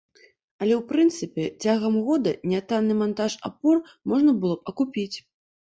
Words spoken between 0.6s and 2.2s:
Але, у прынцыпе, цягам